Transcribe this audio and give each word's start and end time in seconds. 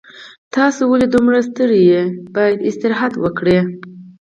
تاسو 0.55 0.81
ولې 0.91 1.07
دومره 1.13 1.39
ستړي 1.47 1.81
یې 1.91 2.01
باید 2.35 2.65
استراحت 2.69 3.13
وکړئ 3.23 3.59